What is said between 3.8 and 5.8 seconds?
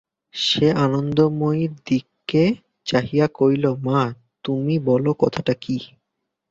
মা, তুমি বলো কথাটা কী।